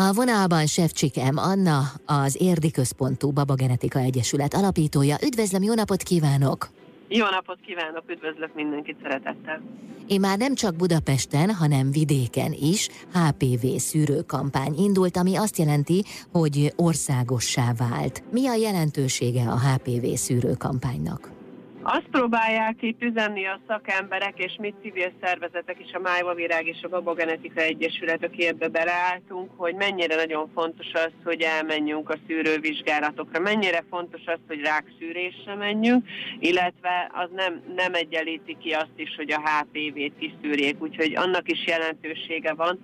A 0.00 0.12
vonalban 0.12 0.66
Sevcsik 0.66 1.14
M. 1.32 1.36
Anna, 1.36 1.80
az 2.06 2.36
Érdi 2.40 2.70
Központú 2.70 3.30
Babagenetika 3.30 3.98
Egyesület 3.98 4.54
alapítója. 4.54 5.16
Üdvözlöm, 5.24 5.62
jó 5.62 5.74
napot 5.74 6.02
kívánok! 6.02 6.68
Jó 7.08 7.24
napot 7.30 7.58
kívánok, 7.66 8.02
üdvözlök 8.06 8.54
mindenkit 8.54 8.96
szeretettel! 9.02 9.62
Én 10.06 10.20
már 10.20 10.38
nem 10.38 10.54
csak 10.54 10.76
Budapesten, 10.76 11.50
hanem 11.54 11.90
vidéken 11.90 12.52
is 12.52 12.88
HPV 13.12 13.66
szűrőkampány 13.76 14.74
indult, 14.76 15.16
ami 15.16 15.36
azt 15.36 15.58
jelenti, 15.58 16.04
hogy 16.32 16.72
országossá 16.76 17.72
vált. 17.78 18.22
Mi 18.30 18.46
a 18.46 18.54
jelentősége 18.54 19.50
a 19.50 19.58
HPV 19.58 20.06
szűrőkampánynak? 20.14 21.37
Azt 21.90 22.08
próbálják 22.10 22.76
itt 22.80 23.02
üzenni 23.02 23.46
a 23.46 23.60
szakemberek, 23.66 24.34
és 24.36 24.56
mi 24.60 24.74
civil 24.82 25.12
szervezetek 25.22 25.80
is, 25.84 25.92
a 25.92 25.98
Májva 26.00 26.34
Virág 26.34 26.66
és 26.66 26.82
a 26.82 26.88
Babogenetika 26.88 27.60
Egyesület, 27.60 28.24
a 28.24 28.30
képbe 28.30 28.68
beleálltunk, 28.68 29.50
hogy 29.56 29.74
mennyire 29.74 30.14
nagyon 30.14 30.50
fontos 30.54 30.86
az, 30.92 31.12
hogy 31.24 31.40
elmenjünk 31.40 32.10
a 32.10 32.18
szűrővizsgálatokra, 32.26 33.40
mennyire 33.40 33.84
fontos 33.90 34.20
az, 34.26 34.38
hogy 34.46 34.60
rákszűrésre 34.60 35.54
menjünk, 35.54 36.08
illetve 36.38 37.10
az 37.12 37.28
nem, 37.34 37.62
nem 37.76 37.94
egyenlíti 37.94 38.56
ki 38.60 38.70
azt 38.70 38.96
is, 38.96 39.14
hogy 39.16 39.32
a 39.32 39.42
HPV-t 39.48 40.18
kiszűrjék, 40.18 40.82
úgyhogy 40.82 41.16
annak 41.16 41.50
is 41.50 41.66
jelentősége 41.66 42.54
van, 42.54 42.78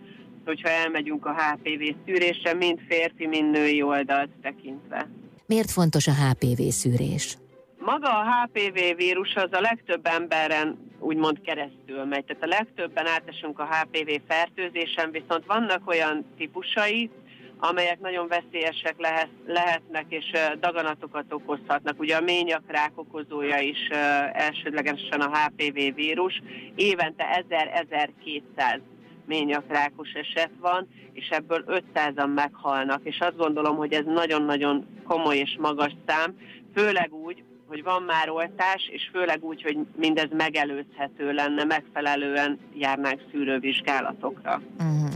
hogyha 0.44 0.68
elmegyünk 0.68 1.26
a 1.26 1.34
HPV 1.34 1.82
szűrésre, 2.06 2.54
mind 2.54 2.78
férfi, 2.88 3.26
mind 3.26 3.50
női 3.50 3.82
oldalt 3.82 4.30
tekintve. 4.42 5.08
Miért 5.46 5.70
fontos 5.70 6.06
a 6.06 6.12
HPV 6.12 6.60
szűrés? 6.68 7.36
Maga 7.84 8.08
a 8.18 8.24
HPV 8.24 8.96
vírus 8.96 9.34
az 9.34 9.48
a 9.52 9.60
legtöbb 9.60 10.06
emberen 10.06 10.90
úgymond 10.98 11.40
keresztül 11.40 12.04
megy. 12.04 12.24
Tehát 12.24 12.42
a 12.42 12.46
legtöbben 12.46 13.06
átesünk 13.06 13.58
a 13.58 13.68
HPV 13.74 14.10
fertőzésen, 14.28 15.10
viszont 15.10 15.46
vannak 15.46 15.88
olyan 15.88 16.24
típusai, 16.36 17.10
amelyek 17.58 18.00
nagyon 18.00 18.28
veszélyesek 18.28 18.94
lehet, 18.98 19.28
lehetnek 19.46 20.04
és 20.08 20.30
daganatokat 20.60 21.32
okozhatnak. 21.32 22.00
Ugye 22.00 22.16
a 22.16 22.20
ményakrák 22.20 22.92
okozója 22.94 23.58
is 23.58 23.88
elsődlegesen 24.32 25.20
a 25.20 25.38
HPV 25.38 25.94
vírus. 25.94 26.42
Évente 26.74 27.44
1000-1200 27.50 28.80
ményakrákos 29.26 30.12
eset 30.12 30.50
van, 30.60 30.88
és 31.12 31.28
ebből 31.28 31.64
500-an 31.66 32.34
meghalnak. 32.34 33.00
És 33.02 33.18
azt 33.20 33.36
gondolom, 33.36 33.76
hogy 33.76 33.92
ez 33.92 34.04
nagyon-nagyon 34.04 34.86
komoly 35.06 35.36
és 35.36 35.56
magas 35.58 35.92
szám, 36.06 36.38
főleg 36.74 37.12
úgy, 37.12 37.42
hogy 37.74 37.82
van 37.82 38.02
már 38.02 38.30
oltás, 38.30 38.88
és 38.92 39.08
főleg 39.12 39.44
úgy, 39.44 39.62
hogy 39.62 39.78
mindez 39.96 40.28
megelőzhető 40.36 41.32
lenne, 41.32 41.64
megfelelően 41.64 42.58
járnánk 42.74 43.20
szűrővizsgálatokra. 43.30 44.60
Uh-huh. 44.78 45.10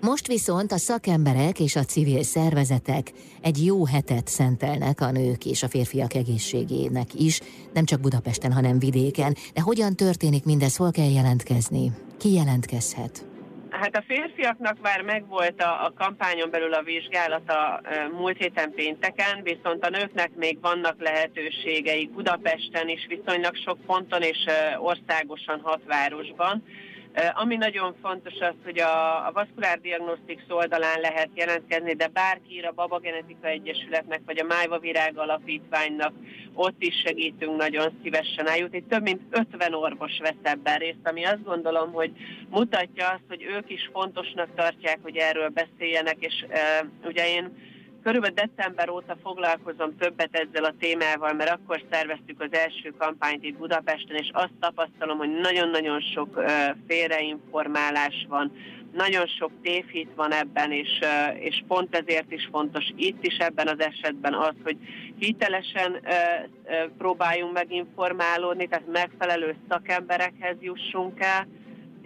Most 0.00 0.26
viszont 0.26 0.72
a 0.72 0.78
szakemberek 0.78 1.60
és 1.60 1.76
a 1.76 1.84
civil 1.84 2.22
szervezetek 2.22 3.12
egy 3.42 3.64
jó 3.64 3.86
hetet 3.86 4.28
szentelnek 4.28 5.00
a 5.00 5.10
nők 5.10 5.44
és 5.44 5.62
a 5.62 5.68
férfiak 5.68 6.14
egészségének 6.14 7.14
is, 7.14 7.40
nem 7.72 7.84
csak 7.84 8.00
Budapesten, 8.00 8.52
hanem 8.52 8.78
vidéken. 8.78 9.36
De 9.54 9.60
hogyan 9.60 9.96
történik 9.96 10.44
mindez, 10.44 10.76
hol 10.76 10.90
kell 10.90 11.10
jelentkezni? 11.10 11.92
Ki 12.18 12.32
jelentkezhet? 12.32 13.35
Hát 13.86 13.96
a 13.96 14.04
férfiaknak 14.06 14.80
már 14.80 15.02
megvolt 15.02 15.62
a, 15.62 15.84
a 15.84 15.92
kampányon 15.96 16.50
belül 16.50 16.72
a 16.72 16.82
vizsgálata 16.82 17.80
múlt 18.12 18.36
héten 18.36 18.72
pénteken, 18.74 19.42
viszont 19.42 19.84
a 19.84 19.90
nőknek 19.90 20.30
még 20.34 20.60
vannak 20.60 21.02
lehetőségeik 21.02 22.10
Budapesten 22.10 22.88
is 22.88 23.06
viszonylag 23.08 23.56
sok 23.56 23.78
ponton 23.86 24.22
és 24.22 24.44
országosan 24.78 25.60
hat 25.62 25.80
városban. 25.86 26.62
Ami 27.32 27.56
nagyon 27.56 27.94
fontos 28.02 28.32
az, 28.40 28.54
hogy 28.64 28.78
a, 28.78 29.26
a 29.26 29.32
Vasculár 29.32 29.80
Diagnostics 29.80 30.42
oldalán 30.48 31.00
lehet 31.00 31.28
jelentkezni, 31.34 31.94
de 31.94 32.08
bárki 32.08 32.54
ír 32.54 32.66
a 32.66 32.72
Baba 32.72 32.98
Genetika 32.98 33.46
Egyesületnek, 33.48 34.20
vagy 34.26 34.38
a 34.38 34.44
Májva 34.44 34.78
Virág 34.78 35.18
Alapítványnak, 35.18 36.12
ott 36.54 36.82
is 36.82 36.94
segítünk 37.04 37.56
nagyon 37.56 37.98
szívesen 38.02 38.48
eljutni. 38.48 38.84
Több 38.88 39.02
mint 39.02 39.20
50 39.30 39.74
orvos 39.74 40.18
vesz 40.18 40.42
ebben 40.42 40.78
részt, 40.78 41.08
ami 41.08 41.24
azt 41.24 41.44
gondolom, 41.44 41.92
hogy 41.92 42.12
mutatja 42.50 43.08
azt, 43.08 43.24
hogy 43.28 43.42
ők 43.42 43.70
is 43.70 43.90
fontosnak 43.92 44.48
tartják, 44.54 44.98
hogy 45.02 45.16
erről 45.16 45.48
beszéljenek, 45.48 46.16
és 46.18 46.44
uh, 46.48 46.88
ugye 47.04 47.28
én 47.28 47.52
Körülbelül 48.06 48.36
december 48.36 48.88
óta 48.88 49.16
foglalkozom 49.22 49.96
többet 49.96 50.28
ezzel 50.30 50.64
a 50.64 50.74
témával, 50.78 51.32
mert 51.32 51.50
akkor 51.50 51.82
szerveztük 51.90 52.40
az 52.40 52.52
első 52.52 52.94
kampányt 52.98 53.44
itt 53.44 53.56
Budapesten, 53.56 54.16
és 54.16 54.30
azt 54.32 54.52
tapasztalom, 54.60 55.18
hogy 55.18 55.30
nagyon-nagyon 55.30 56.00
sok 56.00 56.42
félreinformálás 56.86 58.26
van, 58.28 58.52
nagyon 58.92 59.26
sok 59.26 59.50
tévhit 59.62 60.10
van 60.16 60.32
ebben, 60.32 60.72
és, 60.72 61.00
és 61.38 61.62
pont 61.68 61.94
ezért 61.96 62.32
is 62.32 62.48
fontos 62.50 62.84
itt 62.96 63.24
is 63.24 63.36
ebben 63.36 63.68
az 63.68 63.80
esetben 63.80 64.34
az, 64.34 64.54
hogy 64.62 64.76
hitelesen 65.18 66.00
próbáljunk 66.98 67.52
meginformálódni, 67.52 68.68
tehát 68.68 68.92
megfelelő 68.92 69.56
szakemberekhez 69.68 70.56
jussunk 70.60 71.20
el, 71.20 71.46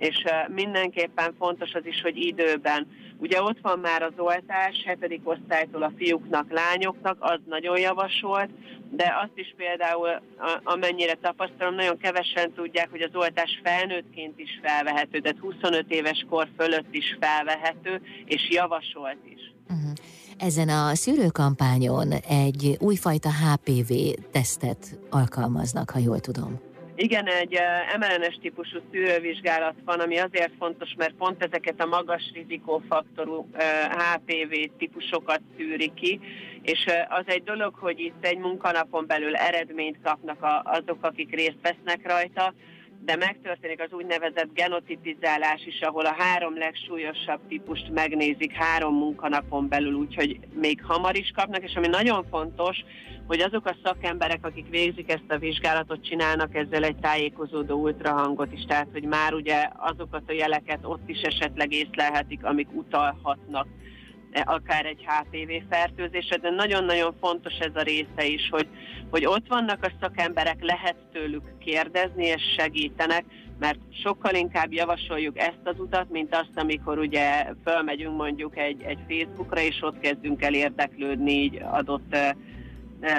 és 0.01 0.25
mindenképpen 0.49 1.35
fontos 1.39 1.73
az 1.73 1.87
is, 1.87 2.01
hogy 2.03 2.17
időben 2.17 2.87
Ugye 3.21 3.43
ott 3.43 3.59
van 3.63 3.79
már 3.79 4.03
az 4.03 4.13
oltás, 4.17 4.83
hetedik 4.87 5.21
osztálytól 5.25 5.83
a 5.83 5.93
fiúknak, 5.97 6.51
lányoknak, 6.51 7.17
az 7.19 7.39
nagyon 7.49 7.79
javasolt, 7.79 8.51
de 8.91 9.15
azt 9.23 9.33
is 9.35 9.55
például, 9.57 10.23
amennyire 10.63 11.15
tapasztalom, 11.15 11.75
nagyon 11.75 11.99
kevesen 11.99 12.53
tudják, 12.53 12.91
hogy 12.91 13.01
az 13.01 13.15
oltás 13.15 13.61
felnőttként 13.63 14.39
is 14.39 14.61
felvehető, 14.63 15.21
tehát 15.21 15.39
25 15.39 15.85
éves 15.89 16.27
kor 16.29 16.49
fölött 16.59 16.95
is 16.95 17.17
felvehető, 17.21 18.01
és 18.25 18.51
javasolt 18.51 19.19
is. 19.25 19.53
Uh-huh. 19.69 19.93
Ezen 20.39 20.69
a 20.69 20.95
szűrőkampányon 20.95 22.13
egy 22.13 22.77
újfajta 22.79 23.29
HPV 23.29 23.93
tesztet 24.31 24.99
alkalmaznak, 25.11 25.91
ha 25.91 25.99
jól 25.99 26.21
tudom. 26.21 26.70
Igen, 27.03 27.27
egy 27.27 27.59
mRNS 27.99 28.39
típusú 28.41 28.79
szűrővizsgálat 28.93 29.75
van, 29.85 30.01
ami 30.01 30.19
azért 30.19 30.53
fontos, 30.59 30.95
mert 30.97 31.15
pont 31.15 31.45
ezeket 31.45 31.81
a 31.81 31.87
magas 31.87 32.23
rizikófaktorú 32.35 33.49
HPV 33.91 34.55
típusokat 34.79 35.41
szűri 35.57 35.93
ki, 35.95 36.21
és 36.63 36.87
az 37.09 37.25
egy 37.27 37.43
dolog, 37.43 37.75
hogy 37.75 38.01
itt 38.01 38.25
egy 38.25 38.39
munkanapon 38.39 39.07
belül 39.07 39.37
eredményt 39.37 39.99
kapnak 40.03 40.63
azok, 40.65 40.99
akik 41.01 41.35
részt 41.35 41.59
vesznek 41.63 42.07
rajta, 42.07 42.55
de 43.05 43.17
megtörténik 43.17 43.81
az 43.81 43.93
úgynevezett 43.93 44.55
genotipizálás 44.55 45.67
is, 45.67 45.81
ahol 45.81 46.07
a 46.07 46.15
három 46.19 46.59
legsúlyosabb 46.59 47.41
típust 47.49 47.91
megnézik 47.91 48.53
három 48.53 48.95
munkanapon 48.95 49.69
belül, 49.69 49.95
úgyhogy 49.95 50.39
még 50.55 50.83
hamar 50.83 51.17
is 51.17 51.33
kapnak, 51.35 51.63
és 51.63 51.75
ami 51.75 51.87
nagyon 51.87 52.25
fontos, 52.31 52.85
hogy 53.27 53.41
azok 53.41 53.67
a 53.67 53.77
szakemberek, 53.85 54.47
akik 54.47 54.69
végzik 54.69 55.13
ezt 55.13 55.25
a 55.29 55.39
vizsgálatot, 55.39 56.05
csinálnak 56.05 56.55
ezzel 56.55 56.85
egy 56.85 56.97
tájékozódó 56.97 57.81
ultrahangot 57.81 58.53
is, 58.53 58.65
tehát 58.65 58.89
hogy 58.93 59.05
már 59.05 59.35
ugye 59.35 59.69
azokat 59.77 60.23
a 60.27 60.33
jeleket 60.33 60.81
ott 60.83 61.09
is 61.09 61.21
esetleg 61.21 61.73
észlelhetik, 61.73 62.45
amik 62.45 62.69
utalhatnak 62.73 63.67
akár 64.45 64.87
egy 64.87 65.07
HPV 65.07 65.53
fertőzésre, 65.71 66.37
de 66.37 66.51
nagyon-nagyon 66.51 67.15
fontos 67.21 67.59
ez 67.59 67.75
a 67.75 67.83
része 67.83 68.27
is, 68.27 68.49
hogy, 68.51 68.69
hogy 69.11 69.27
ott 69.27 69.49
vannak 69.49 69.85
a 69.85 69.93
szakemberek, 70.01 70.65
lehet 70.65 70.97
tőlük 71.13 71.59
kérdezni 71.59 72.25
és 72.25 72.43
segítenek, 72.59 73.25
mert 73.59 73.79
sokkal 74.03 74.35
inkább 74.35 74.73
javasoljuk 74.73 75.39
ezt 75.39 75.61
az 75.65 75.75
utat, 75.79 76.11
mint 76.11 76.35
azt, 76.35 76.53
amikor 76.55 76.99
ugye 76.99 77.47
fölmegyünk 77.65 78.17
mondjuk 78.17 78.59
egy, 78.59 78.83
egy 78.83 78.99
Facebookra, 79.09 79.61
és 79.61 79.79
ott 79.83 80.01
kezdünk 80.01 80.43
el 80.43 80.55
érdeklődni 80.55 81.33
így 81.33 81.63
adott 81.71 82.17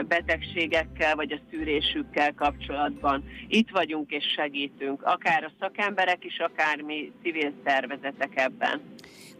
betegségekkel 0.07 1.15
vagy 1.15 1.31
a 1.31 1.39
szűrésükkel 1.49 2.33
kapcsolatban. 2.33 3.23
Itt 3.47 3.69
vagyunk 3.69 4.11
és 4.11 4.23
segítünk, 4.35 5.01
akár 5.03 5.43
a 5.43 5.51
szakemberek 5.59 6.23
is, 6.25 6.39
akár 6.39 6.81
mi 6.81 7.11
civil 7.23 7.53
szervezetek 7.65 8.31
ebben. 8.35 8.81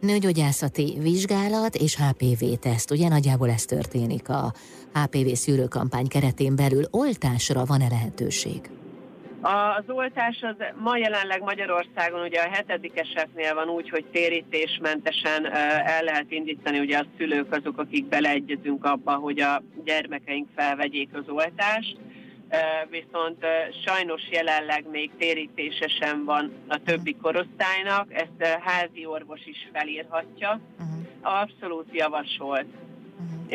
Nőgyógyászati 0.00 0.96
vizsgálat 1.00 1.74
és 1.74 1.96
HPV-teszt, 1.96 2.90
ugye 2.90 3.08
nagyjából 3.08 3.50
ez 3.50 3.64
történik 3.64 4.28
a 4.28 4.52
HPV 4.92 5.32
szűrőkampány 5.32 6.08
keretén 6.08 6.56
belül. 6.56 6.84
Oltásra 6.90 7.64
van-e 7.64 7.88
lehetőség? 7.88 8.70
Az 9.42 9.84
oltás 9.86 10.42
az 10.42 10.66
ma 10.78 10.96
jelenleg 10.96 11.42
Magyarországon 11.42 12.20
ugye 12.20 12.40
a 12.40 12.50
hetedikeseknél 12.50 13.54
van 13.54 13.68
úgy, 13.68 13.88
hogy 13.88 14.04
térítésmentesen 14.04 15.52
el 15.86 16.02
lehet 16.02 16.30
indítani, 16.30 16.78
ugye 16.78 16.98
a 16.98 17.06
szülők 17.18 17.52
azok, 17.54 17.78
akik 17.78 18.04
beleegyezünk 18.04 18.84
abba, 18.84 19.14
hogy 19.14 19.40
a 19.40 19.62
gyermekeink 19.84 20.48
felvegyék 20.56 21.08
az 21.12 21.28
oltást, 21.28 21.96
viszont 22.90 23.46
sajnos 23.84 24.22
jelenleg 24.30 24.84
még 24.90 25.10
térítésesen 25.18 26.24
van 26.24 26.52
a 26.68 26.82
többi 26.82 27.16
korosztálynak, 27.22 28.14
ezt 28.14 28.58
házi 28.60 29.06
orvos 29.06 29.40
is 29.44 29.68
felírhatja. 29.72 30.60
Uh-huh. 30.78 31.40
Abszolút 31.42 31.86
javasolt 31.92 32.66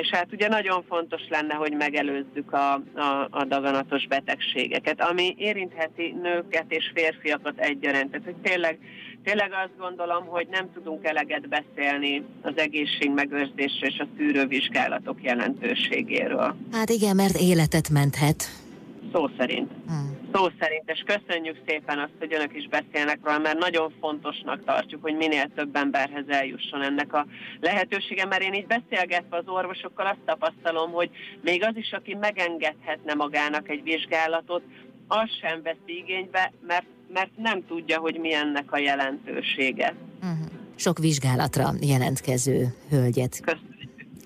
és 0.02 0.10
hát 0.10 0.28
ugye 0.32 0.48
nagyon 0.48 0.84
fontos 0.88 1.22
lenne, 1.30 1.54
hogy 1.54 1.74
megelőzzük 1.74 2.54
a, 2.54 2.74
a, 2.74 3.28
a 3.30 3.44
daganatos 3.44 4.08
betegségeket, 4.08 5.02
ami 5.02 5.36
érintheti 5.38 6.16
nőket 6.22 6.66
és 6.68 6.92
férfiakat 6.96 7.60
egyaránt. 7.60 8.12
Tehát, 8.12 8.26
hogy 8.26 8.36
tényleg, 8.42 8.80
tényleg 9.24 9.52
azt 9.52 9.78
gondolom, 9.78 10.26
hogy 10.26 10.48
nem 10.52 10.72
tudunk 10.74 11.06
eleget 11.06 11.50
beszélni 11.50 12.24
az 12.42 12.54
egészségmegőrzésről 12.56 13.90
és 13.90 14.00
a 14.00 14.08
szűrővizsgálatok 14.18 15.24
jelentőségéről. 15.24 16.56
Hát 16.72 16.90
igen, 16.90 17.16
mert 17.16 17.38
életet 17.40 17.90
menthet. 17.90 18.67
Szó 19.14 19.30
szerint. 19.38 19.72
Hmm. 19.88 20.18
Szó 20.34 20.48
szerint, 20.60 20.84
és 20.86 21.04
köszönjük 21.06 21.58
szépen 21.68 22.00
azt, 22.00 22.14
hogy 22.20 22.34
önök 22.34 22.56
is 22.56 22.68
beszélnek 22.68 23.20
róla, 23.24 23.38
mert 23.38 23.60
nagyon 23.60 23.94
fontosnak 24.00 24.64
tartjuk, 24.66 25.02
hogy 25.02 25.16
minél 25.16 25.52
több 25.56 25.76
emberhez 25.76 26.28
eljusson 26.28 26.82
ennek 26.82 27.14
a 27.14 27.26
lehetősége, 27.60 28.26
mert 28.26 28.42
én 28.42 28.54
így 28.54 28.68
beszélgetve 28.68 29.38
az 29.38 29.48
orvosokkal 29.48 30.06
azt 30.06 30.26
tapasztalom, 30.26 30.92
hogy 30.92 31.10
még 31.42 31.64
az 31.64 31.76
is, 31.76 31.92
aki 31.92 32.16
megengedhetne 32.16 33.14
magának 33.14 33.70
egy 33.70 33.84
vizsgálatot, 33.84 34.62
az 35.08 35.30
sem 35.42 35.62
veszi 35.64 35.98
igénybe, 35.98 36.54
mert, 36.68 36.86
mert 37.14 37.38
nem 37.38 37.66
tudja, 37.66 38.00
hogy 38.00 38.20
mi 38.20 38.34
ennek 38.34 38.72
a 38.72 38.78
jelentősége. 38.78 39.96
Uh-huh. 40.22 40.38
Sok 40.76 40.98
vizsgálatra 40.98 41.70
jelentkező 41.82 42.68
hölgyet 42.90 43.40
Köszönöm. 43.42 43.67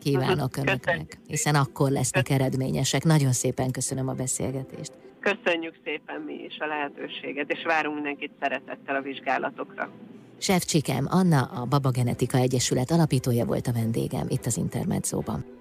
Kívánok 0.04 0.58
Önöknek, 0.58 1.20
hiszen 1.28 1.56
akkor 1.56 1.92
lesznek 1.92 2.30
eredményesek. 2.30 3.04
Nagyon 3.04 3.32
szépen 3.32 3.72
köszönöm 3.72 4.08
a 4.08 4.14
beszélgetést. 4.14 4.92
Köszönjük 5.20 5.76
szépen 5.84 6.22
mi 6.22 6.34
is 6.34 6.58
a 6.60 6.66
lehetőséget, 6.66 7.52
és 7.52 7.64
várunk 7.64 7.96
mindenkit 7.96 8.32
szeretettel 8.40 8.96
a 8.96 9.02
vizsgálatokra. 9.02 9.90
Sefcsikem 10.38 11.08
Anna, 11.10 11.42
a 11.42 11.66
Baba 11.66 11.90
Genetika 11.90 12.38
Egyesület 12.38 12.92
alapítója 12.92 13.46
volt 13.46 13.68
a 13.68 13.72
vendégem 13.72 14.26
itt 14.30 14.46
az 14.46 14.58
Intermedzóban. 14.58 15.60